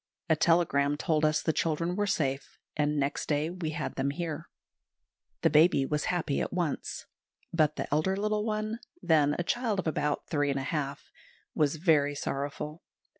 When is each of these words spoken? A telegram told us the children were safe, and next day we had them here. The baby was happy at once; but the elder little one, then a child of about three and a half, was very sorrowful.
A 0.31 0.35
telegram 0.35 0.97
told 0.97 1.23
us 1.23 1.43
the 1.43 1.53
children 1.53 1.95
were 1.95 2.07
safe, 2.07 2.57
and 2.75 2.97
next 2.97 3.27
day 3.29 3.51
we 3.51 3.69
had 3.69 3.97
them 3.97 4.09
here. 4.09 4.49
The 5.43 5.51
baby 5.51 5.85
was 5.85 6.05
happy 6.05 6.41
at 6.41 6.51
once; 6.51 7.05
but 7.53 7.75
the 7.75 7.85
elder 7.93 8.17
little 8.17 8.43
one, 8.43 8.79
then 9.03 9.35
a 9.37 9.43
child 9.43 9.77
of 9.77 9.85
about 9.85 10.25
three 10.27 10.49
and 10.49 10.57
a 10.59 10.63
half, 10.63 11.11
was 11.53 11.75
very 11.75 12.15
sorrowful. 12.15 12.81